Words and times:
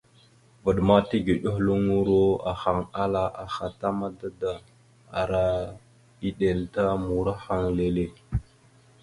Vvaɗ 0.61 0.77
ma 0.87 0.95
tigəɗeluŋoro 1.09 2.19
ahaŋ 2.51 2.79
ala 3.03 3.23
aha 3.43 3.65
ta 3.79 3.87
mada 3.99 4.27
da 4.41 4.51
ara 5.19 5.43
eɗel 6.27 6.59
ta 6.73 6.83
murahaŋ 7.05 7.61
leele. 7.77 8.05